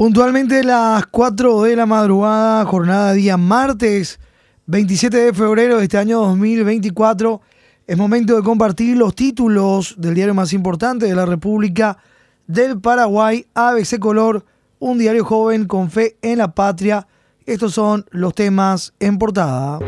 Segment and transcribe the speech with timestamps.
[0.00, 4.18] Puntualmente las 4 de la madrugada, jornada día martes
[4.64, 7.42] 27 de febrero de este año 2024.
[7.86, 11.98] Es momento de compartir los títulos del diario más importante de la República
[12.46, 14.46] del Paraguay, ABC Color,
[14.78, 17.06] un diario joven con fe en la patria.
[17.44, 19.80] Estos son los temas en portada.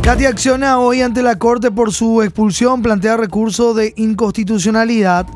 [0.00, 5.26] Katia acciona hoy ante la Corte por su expulsión, plantea recurso de inconstitucionalidad.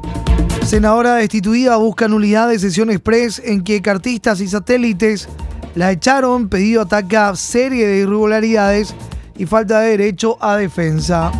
[0.64, 5.28] Senadora destituida busca nulidad de sesión express en que cartistas y satélites
[5.74, 8.94] la echaron, pedido ataca serie de irregularidades
[9.36, 11.32] y falta de derecho a defensa.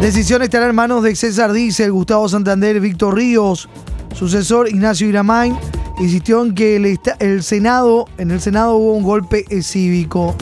[0.00, 3.68] Decisión estará en manos de César Diesel, Gustavo Santander, Víctor Ríos,
[4.14, 5.56] sucesor Ignacio Iramain,
[5.98, 6.76] insistió en que
[7.18, 10.36] el Senado, en el Senado hubo un golpe cívico.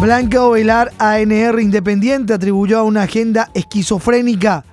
[0.00, 4.64] Blanca Ovelar, ANR Independiente, atribuyó a una agenda esquizofrénica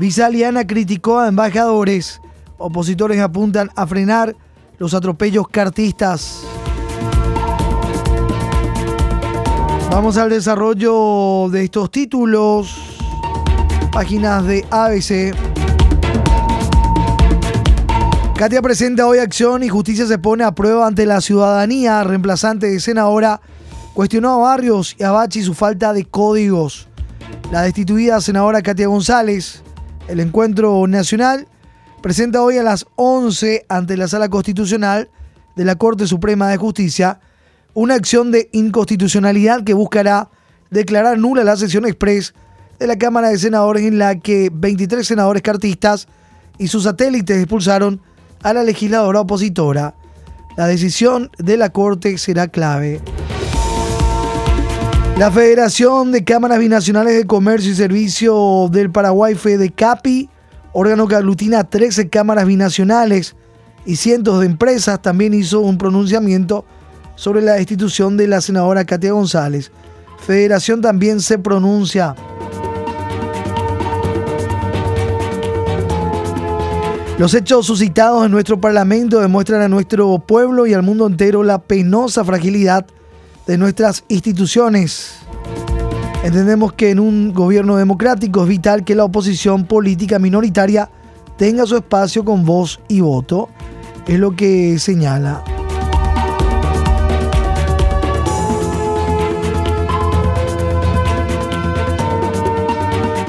[0.00, 2.22] Visaliana criticó a embajadores.
[2.56, 4.34] Opositores apuntan a frenar
[4.78, 6.40] los atropellos cartistas.
[9.90, 12.96] Vamos al desarrollo de estos títulos.
[13.92, 15.36] Páginas de ABC.
[18.34, 22.02] Katia presenta hoy acción y justicia se pone a prueba ante la ciudadanía.
[22.04, 23.42] Reemplazante de senadora
[24.00, 26.88] cuestionó a Barrios y a Bachi su falta de códigos.
[27.52, 29.62] La destituida senadora Katia González
[30.08, 31.46] el encuentro nacional
[32.00, 35.10] presenta hoy a las 11 ante la Sala Constitucional
[35.54, 37.20] de la Corte Suprema de Justicia
[37.74, 40.30] una acción de inconstitucionalidad que buscará
[40.70, 42.32] declarar nula la sesión express
[42.78, 46.08] de la Cámara de Senadores en la que 23 senadores cartistas
[46.56, 48.00] y sus satélites expulsaron
[48.42, 49.94] a la legisladora opositora.
[50.56, 53.02] La decisión de la Corte será clave.
[55.20, 60.30] La Federación de Cámaras Binacionales de Comercio y Servicio del Paraguay, FEDECAPI,
[60.72, 63.36] órgano que aglutina 13 cámaras binacionales
[63.84, 66.64] y cientos de empresas, también hizo un pronunciamiento
[67.16, 69.70] sobre la destitución de la senadora Katia González.
[70.26, 72.14] Federación también se pronuncia.
[77.18, 81.58] Los hechos suscitados en nuestro Parlamento demuestran a nuestro pueblo y al mundo entero la
[81.58, 82.86] penosa fragilidad
[83.46, 85.16] de nuestras instituciones.
[86.22, 90.90] Entendemos que en un gobierno democrático es vital que la oposición política minoritaria
[91.36, 93.48] tenga su espacio con voz y voto,
[94.06, 95.42] es lo que señala.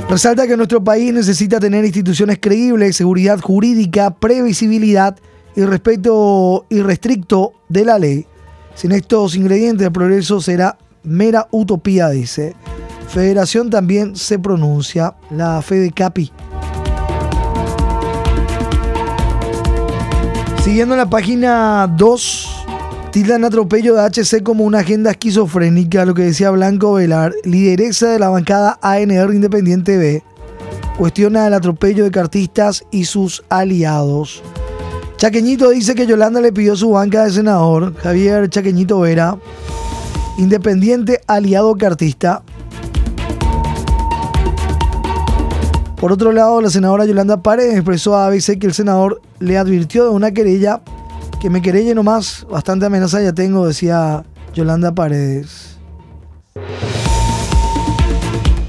[0.09, 5.17] Resalta que nuestro país necesita tener instituciones creíbles, seguridad jurídica, previsibilidad
[5.55, 8.27] y respeto irrestricto de la ley.
[8.75, 12.55] Sin estos ingredientes el progreso será mera utopía, dice.
[13.07, 16.31] Federación también se pronuncia, la Fede Capi.
[20.63, 22.65] Siguiendo la página 2,
[23.11, 28.19] tildan atropello de HC como una agenda esquizofrénica, lo que decía Blanco Velar, lideresa de
[28.19, 30.23] la bancada ANR Independiente B,
[30.97, 34.43] cuestiona el atropello de cartistas y sus aliados.
[35.21, 37.95] Chaqueñito dice que Yolanda le pidió su banca de senador.
[37.97, 39.37] Javier Chaqueñito Vera,
[40.39, 42.41] independiente aliado cartista.
[45.97, 50.05] Por otro lado, la senadora Yolanda Paredes expresó a ABC que el senador le advirtió
[50.05, 50.81] de una querella,
[51.39, 55.77] que me querelle nomás, bastante amenaza ya tengo, decía Yolanda Paredes.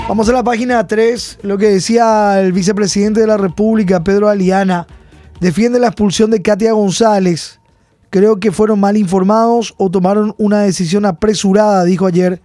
[0.06, 4.86] Vamos a la página 3, lo que decía el vicepresidente de la República, Pedro Aliana
[5.42, 7.58] defiende la expulsión de Katia González.
[8.10, 12.40] Creo que fueron mal informados o tomaron una decisión apresurada, dijo ayer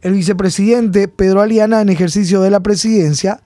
[0.00, 3.40] el vicepresidente Pedro Aliana en ejercicio de la presidencia,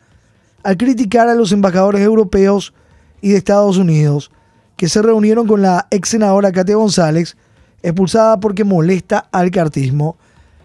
[0.63, 2.75] al criticar a los embajadores europeos
[3.23, 4.31] y de Estados Unidos,
[4.77, 7.39] que se reunieron con la ex senadora Katia González,
[7.83, 10.19] expulsada porque molesta al cartismo.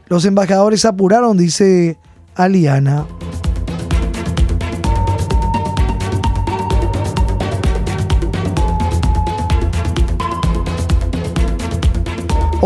[0.07, 1.97] Los embajadores apuraron, dice
[2.35, 3.05] Aliana.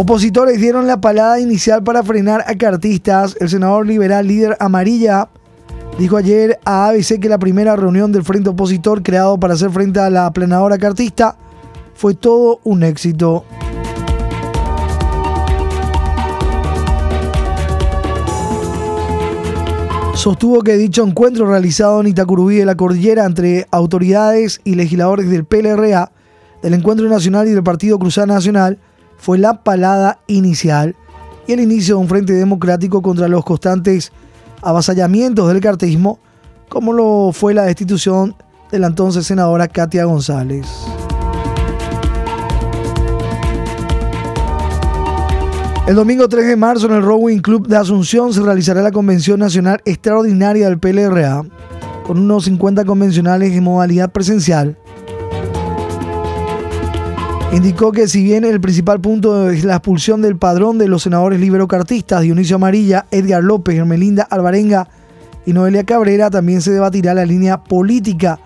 [0.02, 3.36] Opositores dieron la palada inicial para frenar a cartistas.
[3.42, 5.28] El senador liberal líder amarilla
[5.98, 10.00] dijo ayer a ABC que la primera reunión del frente opositor creado para hacer frente
[10.00, 11.36] a la aplanadora cartista
[11.96, 13.44] fue todo un éxito.
[20.16, 25.44] Sostuvo que dicho encuentro realizado en Itacurubí de la Cordillera entre autoridades y legisladores del
[25.44, 26.14] PLRA,
[26.62, 28.80] del Encuentro Nacional y del Partido Cruzada Nacional,
[29.20, 30.96] fue la palada inicial
[31.46, 34.12] y el inicio de un frente democrático contra los constantes
[34.62, 36.20] avasallamientos del cartismo,
[36.70, 38.36] como lo fue la destitución
[38.72, 40.68] de la entonces senadora Katia González.
[45.88, 49.40] El domingo 3 de marzo en el Rowing Club de Asunción se realizará la Convención
[49.40, 51.44] Nacional Extraordinaria del PLRA,
[52.06, 54.78] con unos 50 convencionales en modalidad presencial.
[57.52, 61.40] Indicó que si bien el principal punto es la expulsión del padrón de los senadores
[61.40, 64.88] liberocartistas Dionisio Amarilla, Edgar López, Hermelinda Alvarenga
[65.48, 68.40] y Noelia Cabrera, también se debatirá la línea política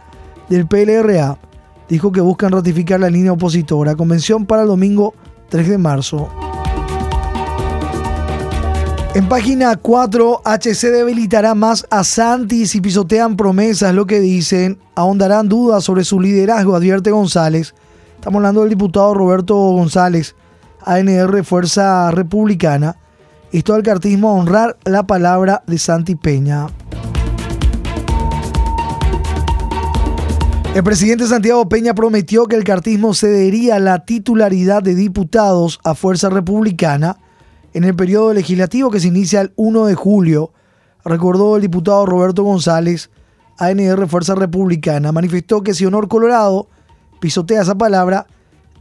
[0.47, 1.37] del PLRA.
[1.89, 3.97] Dijo que buscan ratificar la línea opositora.
[3.97, 5.13] Convención para el domingo
[5.49, 6.29] 3 de marzo.
[9.15, 14.79] En página 4, HC debilitará más a Santi si pisotean promesas, lo que dicen.
[14.95, 17.75] Ahondarán dudas sobre su liderazgo, advierte González.
[18.23, 20.33] Estamos hablando del diputado Roberto González,
[20.85, 22.95] ANR Fuerza Republicana.
[23.51, 26.67] Esto al cartismo a honrar la palabra de Santi Peña.
[30.73, 36.29] El presidente Santiago Peña prometió que el cartismo cedería la titularidad de diputados a Fuerza
[36.29, 37.17] Republicana
[37.73, 40.53] en el periodo legislativo que se inicia el 1 de julio,
[41.03, 43.09] recordó el diputado Roberto González,
[43.57, 46.69] ANR Fuerza Republicana, manifestó que si Honor Colorado
[47.23, 48.27] pisotea esa palabra,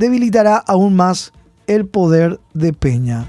[0.00, 1.32] debilitará aún más
[1.68, 3.24] el poder de Peña.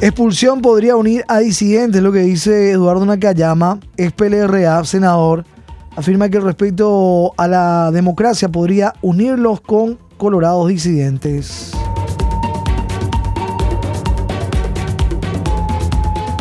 [0.00, 5.44] Expulsión podría unir a disidentes, lo que dice Eduardo Nakayama, ex PLRA, senador.
[5.96, 11.72] Afirma que el respeto a la democracia podría unirlos con colorados disidentes.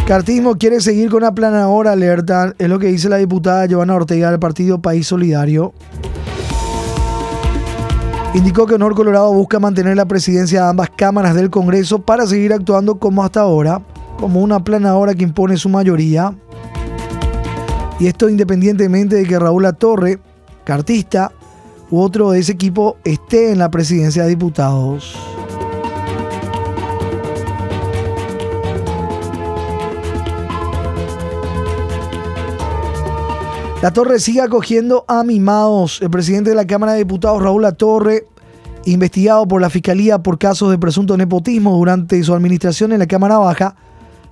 [0.08, 4.30] Cartismo quiere seguir con la planadora alerta, es lo que dice la diputada Giovanna Ortega
[4.30, 5.74] del partido País Solidario.
[8.36, 12.54] Indicó que Honor Colorado busca mantener la presidencia de ambas cámaras del Congreso para seguir
[12.54, 13.82] actuando como hasta ahora,
[14.20, 16.36] como una planadora que impone su mayoría.
[18.00, 20.20] Y esto independientemente de que Raúl Torre,
[20.66, 21.32] cartista,
[21.90, 25.35] u otro de ese equipo esté en la presidencia de diputados.
[33.86, 36.02] La Torre sigue acogiendo a mimados.
[36.02, 38.26] El presidente de la Cámara de Diputados, Raúl La Torre,
[38.86, 43.38] investigado por la Fiscalía por casos de presunto nepotismo durante su administración en la Cámara
[43.38, 43.76] Baja,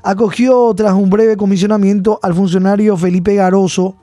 [0.01, 3.95] acogió tras un breve comisionamiento al funcionario Felipe Garoso,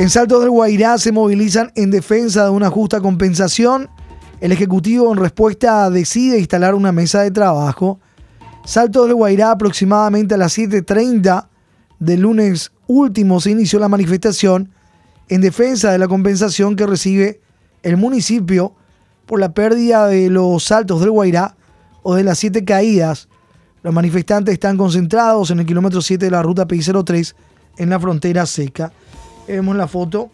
[0.00, 3.90] En Salto del Guairá se movilizan en defensa de una justa compensación.
[4.40, 8.00] El Ejecutivo en respuesta decide instalar una mesa de trabajo.
[8.64, 11.48] Salto del Guairá aproximadamente a las 7.30
[11.98, 14.70] del lunes último se inició la manifestación
[15.28, 17.42] en defensa de la compensación que recibe
[17.82, 18.74] el municipio
[19.26, 21.56] por la pérdida de los saltos del Guairá
[22.02, 23.28] o de las siete caídas.
[23.82, 27.34] Los manifestantes están concentrados en el kilómetro 7 de la ruta PI03
[27.76, 28.90] en la frontera seca
[29.52, 30.30] vemos la foto,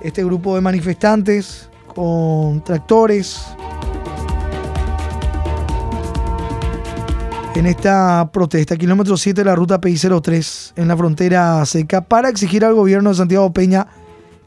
[0.00, 3.44] este grupo de manifestantes con tractores
[7.54, 12.64] en esta protesta, kilómetro 7 de la ruta PI03 en la frontera seca, para exigir
[12.64, 13.88] al gobierno de Santiago Peña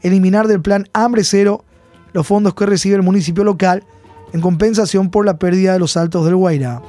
[0.02, 1.64] eliminar del plan Hambre Cero
[2.12, 3.84] los fondos que recibe el municipio local
[4.32, 6.82] en compensación por la pérdida de los saltos del Guairá.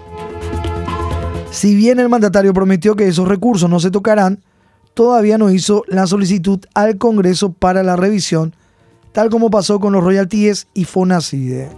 [1.52, 4.44] Si bien el mandatario prometió que esos recursos no se tocarán,
[4.96, 8.56] todavía no hizo la solicitud al Congreso para la revisión,
[9.12, 11.70] tal como pasó con los royalties y Fonacide.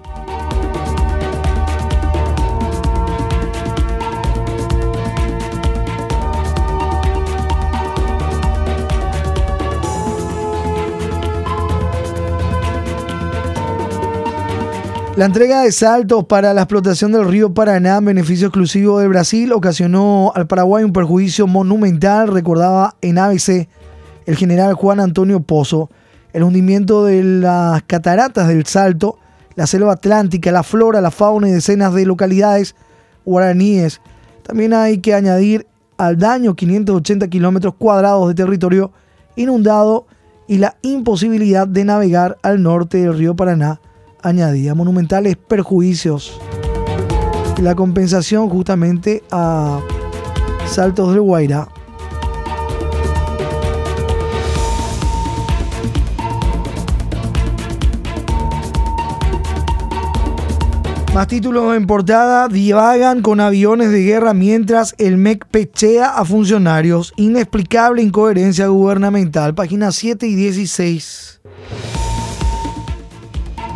[15.17, 19.51] La entrega de saltos para la explotación del río Paraná en beneficio exclusivo de Brasil
[19.51, 23.67] ocasionó al Paraguay un perjuicio monumental, recordaba en ABC
[24.27, 25.89] el general Juan Antonio Pozo.
[26.33, 29.17] El hundimiento de las cataratas del Salto,
[29.55, 32.75] la selva atlántica, la flora, la fauna y decenas de localidades
[33.25, 34.01] guaraníes.
[34.43, 35.65] También hay que añadir
[35.97, 38.91] al daño 580 kilómetros cuadrados de territorio
[39.36, 40.05] inundado
[40.47, 43.81] y la imposibilidad de navegar al norte del río Paraná
[44.21, 46.39] añadía monumentales perjuicios.
[47.62, 49.79] La compensación justamente a
[50.67, 51.67] Saltos del Guaira.
[61.17, 67.12] Más títulos en portada, divagan con aviones de guerra mientras el MEC pechea a funcionarios.
[67.15, 69.55] Inexplicable incoherencia gubernamental.
[69.55, 71.41] Páginas 7 y 16.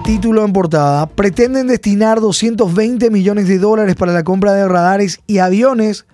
[0.04, 1.06] Título en portada.
[1.06, 6.08] Pretenden destinar 220 millones de dólares para la compra de radares y aviones.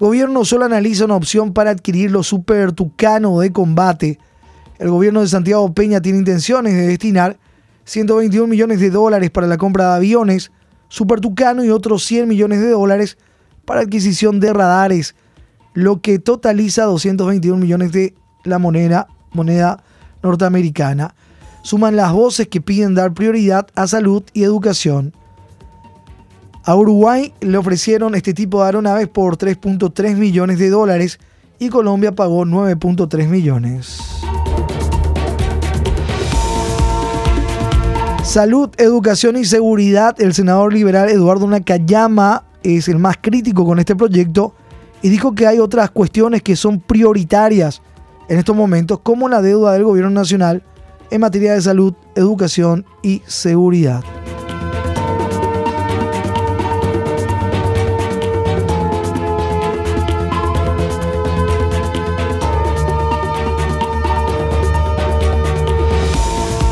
[0.00, 4.18] Gobierno solo analiza una opción para adquirir los Super Tucano de combate.
[4.78, 7.38] El gobierno de Santiago Peña tiene intenciones de destinar
[7.84, 10.50] 121 millones de dólares para la compra de aviones,
[10.88, 13.18] Super Tucano y otros 100 millones de dólares
[13.66, 15.14] para adquisición de radares,
[15.74, 19.84] lo que totaliza 221 millones de la moneda, moneda
[20.22, 21.14] norteamericana
[21.64, 25.14] suman las voces que piden dar prioridad a salud y educación.
[26.62, 31.18] A Uruguay le ofrecieron este tipo de aeronaves por 3.3 millones de dólares
[31.58, 33.98] y Colombia pagó 9.3 millones.
[38.22, 40.20] Salud, educación y seguridad.
[40.20, 44.54] El senador liberal Eduardo Nakayama es el más crítico con este proyecto
[45.00, 47.80] y dijo que hay otras cuestiones que son prioritarias
[48.28, 50.62] en estos momentos, como la deuda del gobierno nacional
[51.10, 54.04] en materia de salud, educación y seguridad.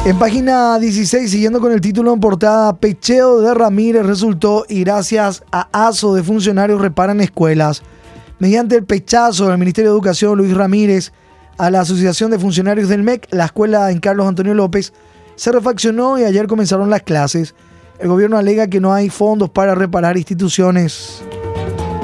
[0.04, 5.44] En página 16, siguiendo con el título en portada, Pecheo de Ramírez resultó y gracias
[5.52, 7.84] a ASO de funcionarios reparan escuelas.
[8.40, 11.12] Mediante el pechazo del Ministerio de Educación, Luis Ramírez
[11.58, 14.92] a la Asociación de Funcionarios del MEC, la escuela en Carlos Antonio López,
[15.36, 17.54] se refaccionó y ayer comenzaron las clases.
[17.98, 21.22] El gobierno alega que no hay fondos para reparar instituciones.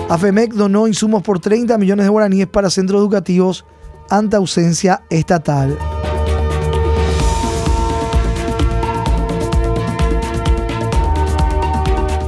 [0.08, 3.64] AFEMEC donó insumos por 30 millones de guaraníes para centros educativos
[4.08, 5.76] ante ausencia estatal.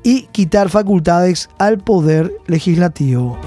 [0.02, 3.38] y quitar facultades al poder legislativo.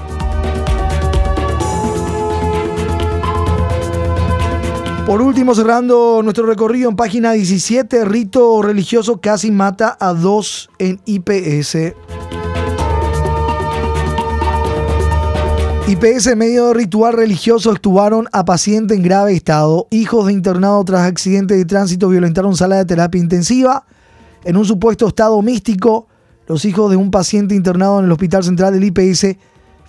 [5.06, 11.00] Por último, cerrando nuestro recorrido en página 17, rito religioso casi mata a dos en
[11.04, 11.94] IPS.
[15.92, 19.88] IPS, medio ritual religioso, actuaron a paciente en grave estado.
[19.90, 23.84] Hijos de internado tras accidente de tránsito violentaron sala de terapia intensiva.
[24.42, 26.08] En un supuesto estado místico,
[26.46, 29.36] los hijos de un paciente internado en el Hospital Central del IPS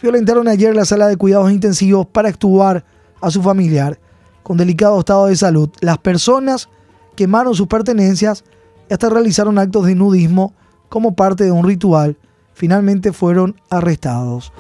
[0.01, 2.83] violentaron ayer la sala de cuidados intensivos para actuar
[3.21, 3.97] a su familiar
[4.43, 5.69] con delicado estado de salud.
[5.79, 6.67] Las personas
[7.15, 8.43] quemaron sus pertenencias
[8.89, 10.53] y hasta realizaron actos de nudismo
[10.89, 12.17] como parte de un ritual.
[12.53, 14.51] Finalmente fueron arrestados.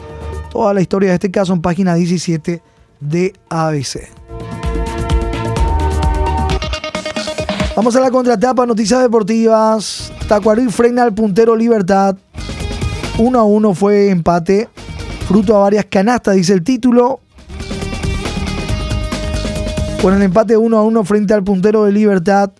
[0.53, 2.61] Toda la historia de este caso en página 17
[2.99, 4.07] de ABC.
[7.75, 10.13] Vamos a la contratapa, noticias deportivas.
[10.27, 12.17] Tacuarí frena al puntero Libertad.
[13.17, 14.69] 1 a 1 fue empate,
[15.27, 17.21] fruto a varias canastas, dice el título.
[20.03, 22.51] Con el empate 1 a 1 frente al puntero de Libertad.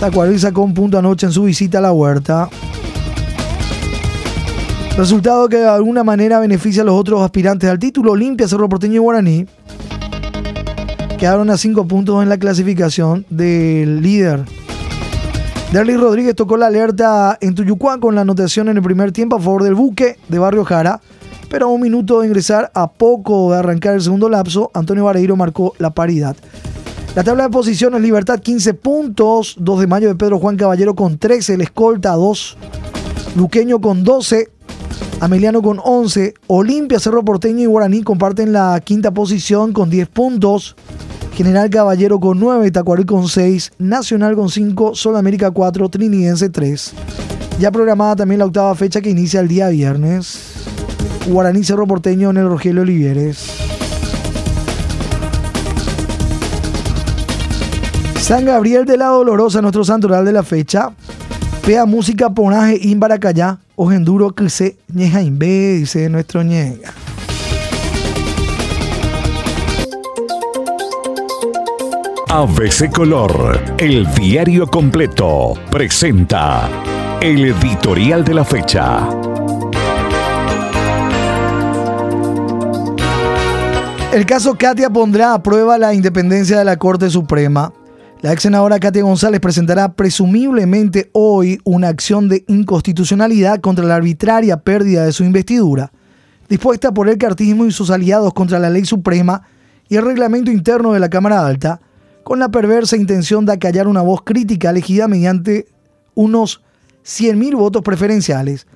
[0.00, 2.48] Tacuarí sacó un punto anoche en su visita a la huerta.
[4.96, 8.12] Resultado que de alguna manera beneficia a los otros aspirantes al título.
[8.12, 9.46] Olimpia, Cerro Porteño y Guaraní.
[11.18, 14.44] Quedaron a 5 puntos en la clasificación del líder.
[15.72, 19.40] Derly Rodríguez tocó la alerta en Tuyucuán con la anotación en el primer tiempo a
[19.40, 21.00] favor del buque de Barrio Jara
[21.50, 25.34] pero a un minuto de ingresar a poco de arrancar el segundo lapso, Antonio Vareiro
[25.34, 26.36] marcó la paridad.
[27.16, 31.18] La tabla de posiciones, Libertad 15 puntos, 2 de mayo de Pedro Juan Caballero con
[31.18, 32.56] 13, el escolta 2,
[33.34, 34.48] Luqueño con 12,
[35.20, 40.76] Ameliano con 11, Olimpia, Cerro Porteño y Guaraní comparten la quinta posición con 10 puntos,
[41.34, 46.94] General Caballero con 9, Tacuarí con 6, Nacional con 5, Sol América 4, Trinidense 3.
[47.58, 50.54] Ya programada también la octava fecha que inicia el día viernes.
[51.28, 53.46] Guaraní Cerro Porteño en el Rogelio Olivieres.
[58.16, 60.92] San Gabriel de la Dolorosa, nuestro santoral de la fecha.
[61.64, 66.92] Pea música ponaje imbaracayá, ojenduro que se ñeja imbe, dice nuestro ñega.
[72.28, 76.68] ABC Color, el diario completo, presenta
[77.20, 79.08] el editorial de la fecha.
[84.12, 87.72] El caso Katia pondrá a prueba la independencia de la Corte Suprema.
[88.22, 94.58] La ex senadora Katia González presentará presumiblemente hoy una acción de inconstitucionalidad contra la arbitraria
[94.58, 95.90] pérdida de su investidura,
[96.46, 99.44] dispuesta por el cartismo y sus aliados contra la ley suprema
[99.88, 101.80] y el reglamento interno de la Cámara Alta,
[102.22, 105.66] con la perversa intención de acallar una voz crítica elegida mediante
[106.14, 106.62] unos
[107.06, 108.66] 100.000 votos preferenciales,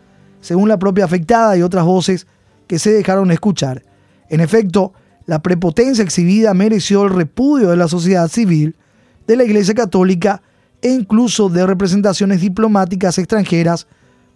[0.41, 2.27] según la propia afectada y otras voces
[2.67, 3.83] que se dejaron escuchar.
[4.31, 4.95] En efecto,
[5.27, 8.75] la prepotencia exhibida mereció el repudio de la sociedad civil,
[9.27, 10.43] de la Iglesia Católica
[10.83, 13.87] e incluso de representaciones diplomáticas extranjeras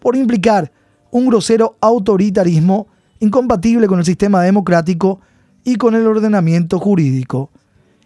[0.01, 0.73] por implicar
[1.11, 2.89] un grosero autoritarismo
[3.21, 5.21] incompatible con el sistema democrático
[5.65, 7.51] y con el ordenamiento jurídico.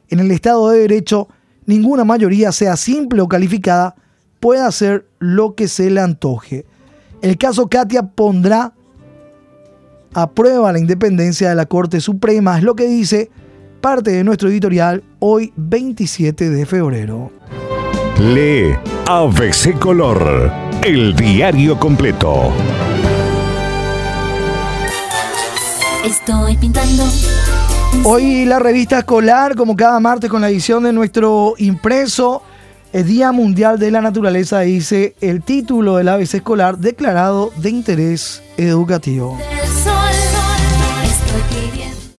[0.09, 1.29] En el Estado de Derecho,
[1.67, 3.95] ninguna mayoría, sea simple o calificada,
[4.41, 6.67] puede hacer lo que se le antoje.
[7.21, 8.73] El caso Katia pondrá
[10.15, 13.31] aprueba la independencia de la Corte Suprema, es lo que dice
[13.83, 17.33] parte de nuestro editorial hoy 27 de febrero.
[18.21, 20.53] Lee ABC Color,
[20.85, 22.53] el diario completo.
[26.05, 27.05] Estoy pintando.
[28.05, 32.43] Hoy la revista escolar, como cada martes con la edición de nuestro impreso,
[32.93, 38.43] el Día Mundial de la Naturaleza, dice el título del ABC escolar declarado de interés
[38.57, 39.37] educativo.